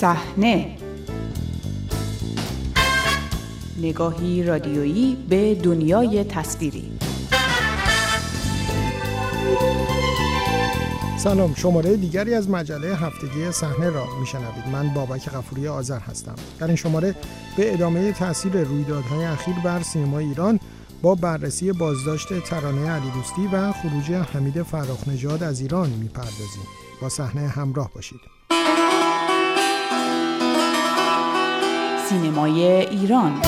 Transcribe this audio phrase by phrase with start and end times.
[0.00, 0.76] صحنه.
[3.78, 6.92] نگاهی رادیویی به دنیای تصویری.
[11.18, 14.68] سلام شماره دیگری از مجله هفتگی صحنه را میشنوید.
[14.72, 16.34] من بابک غفوری آذر هستم.
[16.58, 17.14] در این شماره
[17.56, 20.60] به ادامه تاثیر رویدادهای اخیر بر سینما ایران
[21.02, 26.66] با بررسی بازداشت ترانه علی دوستی و خروج حمید فراخ نژاد از ایران می‌پردازیم.
[27.02, 28.20] با صحنه همراه باشید.
[32.38, 33.40] سینمای ایران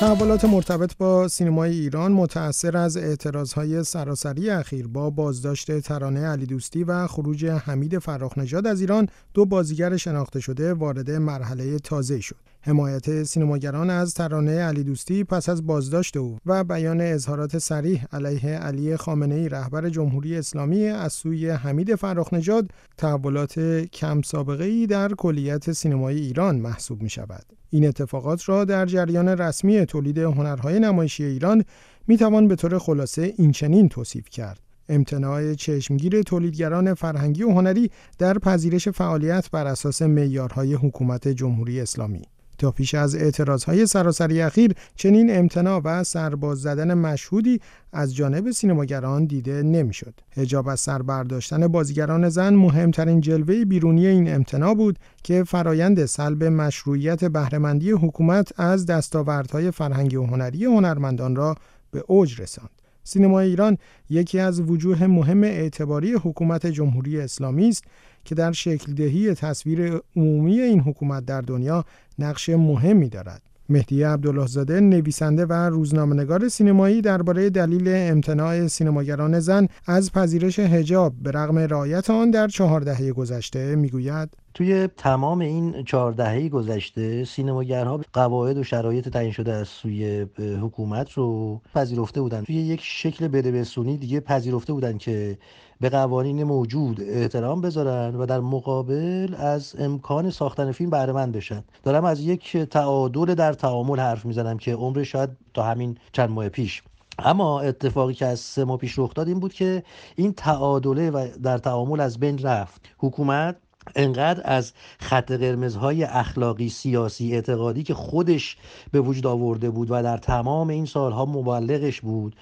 [0.00, 6.84] تحولات مرتبط با سینمای ایران متأثر از اعتراضهای سراسری اخیر با بازداشت ترانه علی دوستی
[6.84, 12.49] و خروج حمید فراخنژاد از ایران دو بازیگر شناخته شده وارد مرحله تازه شد.
[12.62, 18.58] حمایت سینماگران از ترانه علی دوستی پس از بازداشت او و بیان اظهارات سریح علیه
[18.58, 23.60] علی خامنه ای رهبر جمهوری اسلامی از سوی حمید فراخنژاد تحولات
[23.92, 27.44] کم سابقه ای در کلیت سینمای ایران محسوب می شود.
[27.70, 31.64] این اتفاقات را در جریان رسمی تولید هنرهای نمایشی ایران
[32.06, 34.60] می توان به طور خلاصه اینچنین توصیف کرد.
[34.88, 42.22] امتناع چشمگیر تولیدگران فرهنگی و هنری در پذیرش فعالیت بر اساس معیارهای حکومت جمهوری اسلامی
[42.60, 47.60] تا پیش از اعتراضهای سراسری اخیر چنین امتناع و سرباز زدن مشهودی
[47.92, 50.14] از جانب سینماگران دیده نمی‌شد.
[50.36, 56.44] هجاب از سر برداشتن بازیگران زن مهمترین جلوه بیرونی این امتناع بود که فرایند سلب
[56.44, 61.54] مشروعیت بهرهمندی حکومت از دستاوردهای فرهنگی و هنری هنرمندان را
[61.90, 62.79] به اوج رساند.
[63.10, 63.78] سینما ایران
[64.10, 67.84] یکی از وجوه مهم اعتباری حکومت جمهوری اسلامی است
[68.24, 71.84] که در شکل دهی تصویر عمومی این حکومت در دنیا
[72.18, 73.49] نقش مهمی دارد.
[73.70, 81.12] مهدی عبدالله زاده نویسنده و روزنامه‌نگار سینمایی درباره دلیل امتناع سینماگران زن از پذیرش حجاب
[81.22, 84.36] به رغم رعایت آن در چهار دهه گذشته می‌گوید.
[84.54, 91.12] توی تمام این چهار دهه گذشته سینماگرها قواعد و شرایط تعیین شده از سوی حکومت
[91.12, 95.38] رو پذیرفته بودن توی یک شکل بدبستونی دیگه پذیرفته بودن که
[95.80, 101.64] به قوانین موجود احترام بذارن و در مقابل از امکان ساختن فیلم بهره بشن.
[101.82, 106.48] دارم از یک تعادل در تعامل حرف می‌زنم که عمر شاید تا همین چند ماه
[106.48, 106.82] پیش.
[107.18, 109.82] اما اتفاقی که از سه ماه پیش رخ داد این بود که
[110.16, 112.80] این تعادله و در تعامل از بین رفت.
[112.98, 113.56] حکومت
[113.96, 118.56] انقدر از خط قرمزهای اخلاقی سیاسی اعتقادی که خودش
[118.92, 122.36] به وجود آورده بود و در تمام این سالها مبلغش بود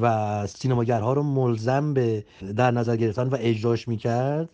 [0.00, 2.24] و سینماگرها رو ملزم به
[2.56, 4.48] در نظر گرفتن و اجراش می‌کرد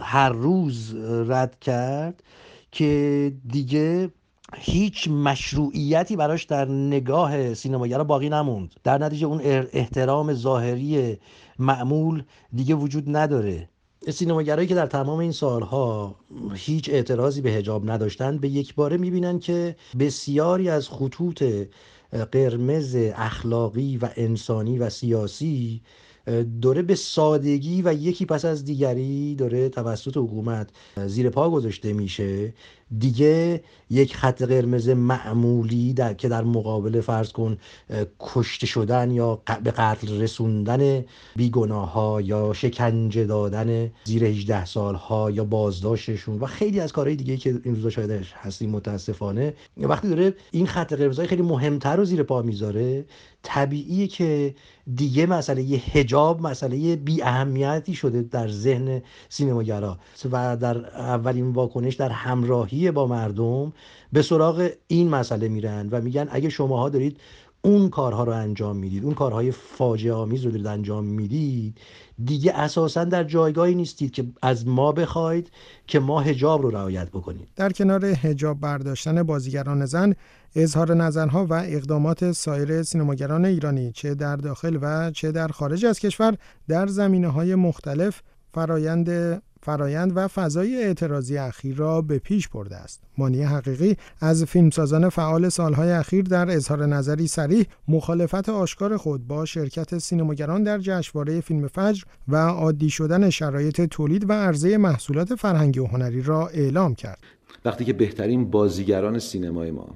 [0.00, 0.94] هر روز
[1.28, 2.22] رد کرد
[2.72, 4.10] که دیگه
[4.54, 8.74] هیچ مشروعیتی براش در نگاه سینماگرا باقی نموند.
[8.84, 9.40] در نتیجه اون
[9.72, 11.18] احترام ظاهری
[11.58, 12.22] معمول
[12.54, 13.68] دیگه وجود نداره.
[14.10, 16.16] سینماگرایی که در تمام این سالها
[16.54, 21.44] هیچ اعتراضی به هجاب نداشتند به یک باره می‌بینن که بسیاری از خطوط
[22.32, 25.82] قرمز اخلاقی و انسانی و سیاسی
[26.62, 30.70] داره به سادگی و یکی پس از دیگری داره توسط حکومت
[31.06, 32.54] زیر پا گذاشته میشه.
[32.98, 33.60] دیگه
[33.90, 37.58] یک خط قرمز معمولی در که در مقابل فرض کن
[38.20, 41.04] کشته شدن یا به قتل رسوندن
[41.36, 47.16] بیگناه ها یا شکنجه دادن زیر 18 سال ها یا بازداشتشون و خیلی از کارهای
[47.16, 51.96] دیگه که این روزا شاهدش هستیم متاسفانه وقتی داره این خط قرمز های خیلی مهمتر
[51.96, 53.04] رو زیر پا می‌ذاره
[53.42, 54.54] طبیعیه که
[54.94, 59.98] دیگه مسئله یه حجاب مسئله بی اهمیتی شده در ذهن سینماگرا.
[60.32, 63.72] و در اولین واکنش در همراهی با مردم
[64.12, 67.20] به سراغ این مسئله میرن و میگن اگه شماها دارید
[67.64, 71.78] اون کارها رو انجام می‌دید اون کارهای فاجعه آمیز رو دارید انجام می‌دید
[72.24, 75.50] دیگه اساسا در جایگاهی نیستید که از ما بخواید
[75.86, 77.46] که ما هجاب رو رعایت بکنیم.
[77.56, 80.14] در کنار هجاب برداشتن بازیگران زن
[80.56, 85.98] اظهار نظرها و اقدامات سایر سینماگران ایرانی چه در داخل و چه در خارج از
[85.98, 86.36] کشور
[86.68, 88.22] در زمینه های مختلف
[88.54, 93.02] فرایند فرایند و فضای اعتراضی اخیر را به پیش برده است.
[93.18, 99.44] مانی حقیقی از فیلمسازان فعال سالهای اخیر در اظهار نظری سریح مخالفت آشکار خود با
[99.44, 105.80] شرکت سینماگران در جشنواره فیلم فجر و عادی شدن شرایط تولید و عرضه محصولات فرهنگی
[105.80, 107.18] و هنری را اعلام کرد.
[107.64, 109.88] وقتی که بهترین بازیگران سینمای ما،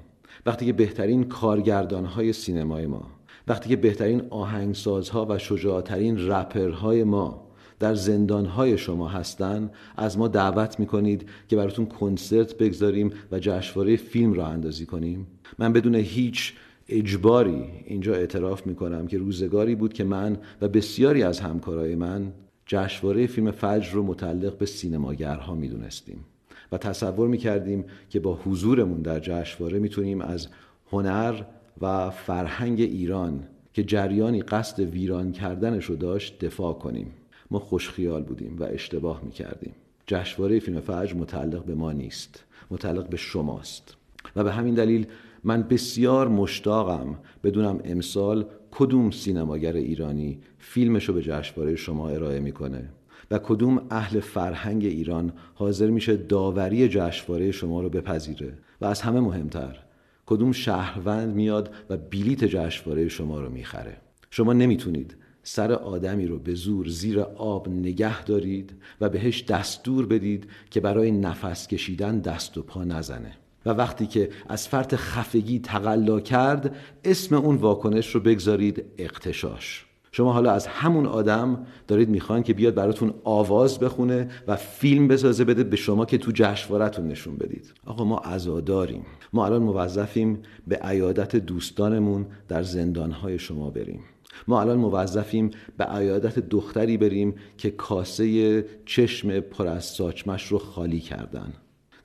[0.45, 3.07] وقتی که بهترین کارگردانهای سینمای ما،
[3.47, 7.46] وقتی که بهترین آهنگسازها و شجاعترین رپرهای ما
[7.79, 14.33] در زندانهای شما هستن از ما دعوت می‌کنید که براتون کنسرت بگذاریم و جشنواره فیلم
[14.33, 15.27] را اندازی کنیم.
[15.59, 16.53] من بدون هیچ
[16.89, 22.31] اجباری اینجا اعتراف می‌کنم که روزگاری بود که من و بسیاری از همکارای من
[22.65, 26.25] جشنواره فیلم فجر رو متعلق به سینماگرها می‌دونستیم
[26.71, 30.47] و تصور می‌کردیم که با حضورمون در جشنواره می‌تونیم از
[30.91, 31.41] هنر
[31.81, 37.11] و فرهنگ ایران که جریانی قصد ویران کردنش رو داشت دفاع کنیم.
[37.51, 39.73] ما خوشخیال بودیم و اشتباه می‌کردیم.
[40.07, 43.95] جشنواره فیلم فجر متعلق به ما نیست متعلق به شماست.
[44.35, 45.07] و به همین دلیل
[45.43, 52.89] من بسیار مشتاقم بدونم امسال کدوم سینماگر ایرانی فیلمشو به جشنواره شما ارائه می‌کنه
[53.31, 58.53] و کدوم اهل فرهنگ ایران حاضر میشه داوری جشنواره شما رو بپذیره.
[58.81, 59.79] و از همه مهمتر
[60.25, 63.97] کدوم شهروند میاد و بلیت جشنواره شما رو می‌خره.
[64.29, 65.15] شما نمی‌تونید
[65.49, 71.11] سر آدمی رو به زور زیر آب نگه دارید و بهش دستور بدید که برای
[71.11, 73.33] نفس کشیدن دست و پا نزنه.
[73.65, 79.85] و وقتی که از فرط خفگی تقلا کرد اسم اون واکنش رو بگذارید اقتشاش.
[80.11, 85.43] شما حالا از همون آدم دارید می‌خوان که بیاد براتون آواز بخونه و فیلم بسازه
[85.43, 87.73] بده به شما که تو جشنوارتون نشون بدید.
[87.85, 93.99] آقا ما عزاداریم ما الان موظفیم به عیادت دوستانمون در زندانهای شما بریم.
[94.47, 100.99] ما الان موظفیم به عیادت دختری بریم که کاسه چشم پر از ساچمش رو خالی
[100.99, 101.53] کردن.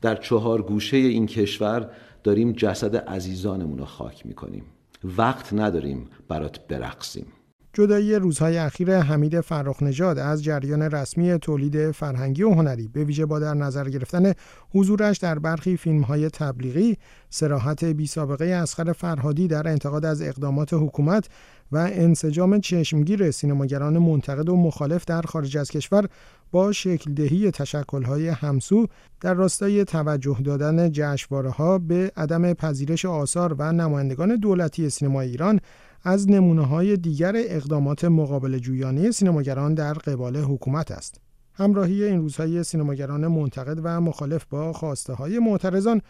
[0.01, 1.91] در چهار گوشه این کشور
[2.25, 4.65] داریم جسد عزیزانمون رو خاک می‌کنیم.
[5.05, 7.27] وقت نداریم برات برقصیم.
[7.75, 13.27] جدایی روزهای اخیر حمید فرخ نژاد از جریان رسمی تولید فرهنگی و هنری به ویژه
[13.27, 14.33] با در نظر گرفتن
[14.75, 16.97] حضورش در برخی فیلمهای تبلیغی
[17.31, 21.29] سراحت بی سابقه اسخر فرهادی در انتقاد از اقدامات حکومت
[21.73, 26.09] و انسجام چشمگیر سینماگران منتقد و مخالف در خارج از کشور
[26.51, 28.87] با شکل دهی تشکل‌های همسو
[29.21, 35.61] در راستای توجه دادن جشنواره ها به عدم پذیرش آثار و نمایندگان دولتی سینما ایران
[36.05, 41.21] از نمونه های دیگر اقدامات مقابل جویانه سینماگران در قبال حکومت است.
[41.55, 46.01] همراهی این روزهای سینماگران منتقد و مخالف با خواسته های معترضان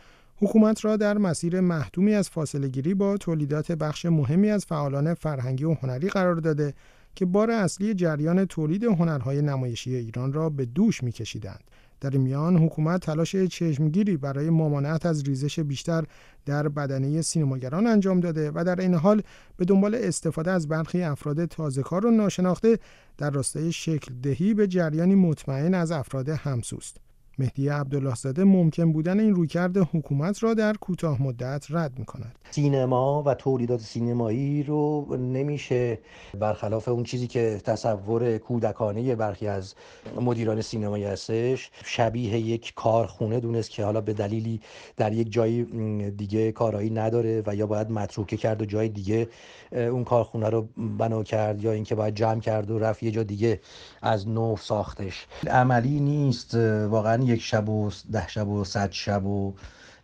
[0.43, 5.65] حکومت را در مسیر محدومی از فاصله گیری با تولیدات بخش مهمی از فعالان فرهنگی
[5.65, 6.75] و هنری قرار داده
[7.15, 11.61] که بار اصلی جریان تولید هنرهای نمایشی ایران را به دوش میکشیدند.
[12.00, 16.05] در این میان حکومت تلاش چشمگیری برای ممانعت از ریزش بیشتر
[16.47, 19.23] در بدنه سینماگران انجام داده و در این حال
[19.56, 22.79] به دنبال استفاده از برخی افراد تازهکار و ناشناخته
[23.19, 27.12] در راستای شکل دهی به جریانی مطمئن از افراد همسوست.
[27.43, 32.39] مهدی عبدالله زاده ممکن بودن این رویکرد حکومت را در کوتاه مدت رد می کند.
[32.50, 35.99] سینما و تولیدات سینمایی رو نمیشه
[36.39, 39.75] برخلاف اون چیزی که تصور کودکانه برخی از
[40.21, 44.61] مدیران سینمایی هستش شبیه یک کارخونه دونست که حالا به دلیلی
[44.97, 45.65] در یک جایی
[46.11, 49.29] دیگه کارایی نداره و یا باید متروکه کرد و جای دیگه
[49.73, 50.69] اون کارخونه رو
[50.99, 53.61] بنا کرد یا اینکه باید جمع کرد و رفت یه جا دیگه
[54.03, 56.55] از نو ساختش عملی نیست
[56.89, 59.55] واقعا یک شب و ده شب و صد شب و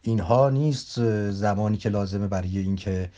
[0.02, 3.10] اینها نیست زمانی که لازمه برای اینکه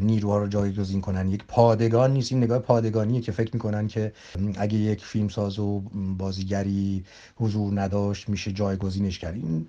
[0.00, 1.30] نیروها رو جایگزین کنن.
[1.30, 2.32] یک پادگان نیست.
[2.32, 4.12] این نگاه پادگانیه که فکر می‌کنن که
[4.56, 5.80] اگه یک فیلمساز و
[6.18, 7.04] بازیگری
[7.36, 9.34] حضور نداشت میشه جایگزینش کرد.
[9.34, 9.66] این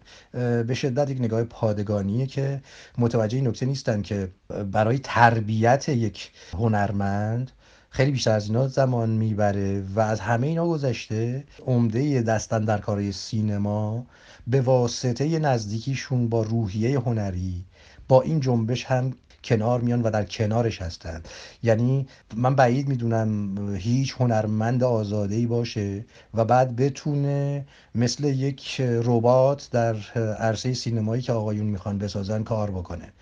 [0.63, 2.62] به شدت یک نگاه پادگانیه که
[2.97, 4.30] متوجه این نکته نیستن که
[4.71, 7.51] برای تربیت یک هنرمند
[7.94, 13.12] خیلی بیشتر از اینا زمان می‌بره و از همه اینا گذشته عمده دستن در کارهای
[13.12, 14.06] سینما
[14.48, 17.66] به واسطه نزدیکیشون با روحیه هنری
[18.07, 21.28] با این جنبش هم کنار میان و در کنارش هستند.
[21.64, 29.69] یعنی من بعید می‌دونم هیچ هنرمند آزاده ای باشه و بعد بتونه مثل یک ربات
[29.71, 29.95] در
[30.40, 33.14] عرصه سینمایی که آقایون می‌خوان بسازن کار بکنه.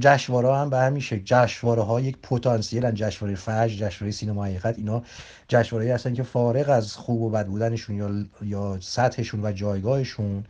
[0.00, 1.22] جشنواره هم به همین شکل.
[1.24, 5.02] جشنواره ها یک پتانسیل جشنواره فجر جشنواره سینما حقیقت اینا
[5.48, 8.10] جشنواره هستن که فارغ از خوب و بد بودنشون یا
[8.42, 10.44] یا سطحشون و جایگاهشون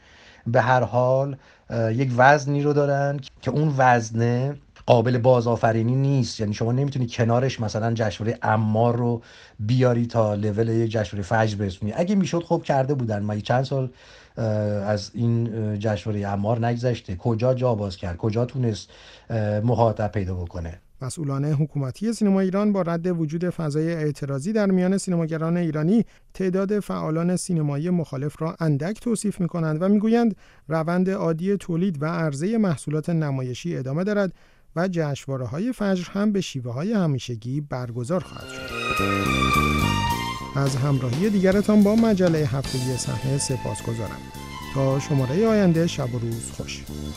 [0.47, 1.37] به هر حال
[1.71, 4.57] یک وزنی رو دارن که اون وزنه
[4.89, 6.41] قابل بازآفرینی نیست.
[6.41, 9.23] یعنی شما نمی‌تونی کنارش مثلا جشنواره امار رو
[9.61, 11.93] بیاری تا لول یک جشنواره فجر برسونی.
[11.97, 13.23] اگه می‌شد خوب کرده بودن.
[13.23, 13.91] ما چند سال
[14.87, 18.91] از این جشنواره امار نگذشته؟ کجا جا باز کرد؟ کجا تونست
[19.65, 25.57] مخاطب پیدا بکنه؟ مسئولان حکومتی سینما ایران با رد وجود فضای اعتراضی در میان سینماگران
[25.57, 26.05] ایرانی
[26.35, 30.37] تعداد فعالان سینمایی مخالف را اندک توصیف می کنند و می‌گویند
[30.69, 34.33] روند عادی تولید و عرضه محصولات نمایشی ادامه دارد.
[34.77, 38.79] و جشنواره های فجر هم به شیوه های همیشگی برگزار خواهد شد.
[40.57, 44.21] از همراهی دیگرتان با مجله هفتگی صحنه سپاس گذارم.
[44.75, 46.85] تا شماره آینده شب و روز خوش.